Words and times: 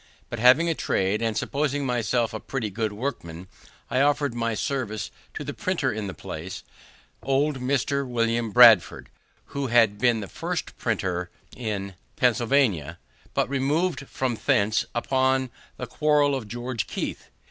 But, 0.31 0.39
having 0.39 0.67
a 0.67 0.73
trade, 0.73 1.21
and 1.21 1.37
supposing 1.37 1.85
myself 1.85 2.33
a 2.33 2.39
pretty 2.39 2.71
good 2.71 2.91
workman, 2.91 3.47
I 3.87 4.01
offer'd 4.01 4.33
my 4.33 4.55
service 4.55 5.11
to 5.35 5.43
the 5.43 5.53
printer 5.53 5.91
in 5.93 6.07
the 6.07 6.15
place, 6.15 6.63
old 7.21 7.59
Mr. 7.59 8.07
William 8.07 8.49
Bradford, 8.49 9.09
who 9.53 9.67
had 9.67 9.99
been 9.99 10.19
the 10.19 10.27
first 10.27 10.75
printer 10.79 11.29
in 11.55 11.93
Pennsylvania, 12.15 12.97
but 13.35 13.47
removed 13.47 14.07
from 14.07 14.39
thence 14.43 14.85
upon 14.95 15.51
the 15.77 15.85
quarrel 15.85 16.33
of 16.33 16.47
George 16.47 16.87
Keith. 16.87 17.29